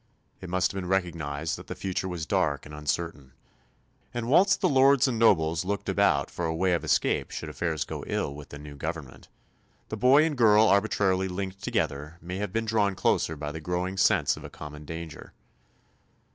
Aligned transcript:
It 0.39 0.49
must 0.49 0.71
have 0.71 0.81
been 0.81 0.89
recognised 0.89 1.59
that 1.59 1.67
the 1.67 1.75
future 1.75 2.07
was 2.07 2.25
dark 2.25 2.65
and 2.65 2.73
uncertain; 2.73 3.33
and 4.15 4.27
whilst 4.27 4.59
the 4.59 4.67
lords 4.67 5.07
and 5.07 5.19
nobles 5.19 5.63
looked 5.63 5.87
about 5.87 6.31
for 6.31 6.45
a 6.47 6.55
way 6.55 6.73
of 6.73 6.83
escape 6.83 7.29
should 7.29 7.49
affairs 7.49 7.83
go 7.85 8.03
ill 8.07 8.33
with 8.33 8.49
the 8.49 8.57
new 8.57 8.75
government, 8.75 9.27
the 9.89 9.97
boy 9.97 10.25
and 10.25 10.35
girl 10.39 10.67
arbitrarily 10.67 11.27
linked 11.27 11.61
together 11.61 12.17
may 12.19 12.37
have 12.37 12.51
been 12.51 12.65
drawn 12.65 12.95
closer 12.95 13.35
by 13.35 13.51
the 13.51 13.61
growing 13.61 13.95
sense 13.95 14.35
of 14.35 14.43
a 14.43 14.49
common 14.49 14.85
danger. 14.85 15.33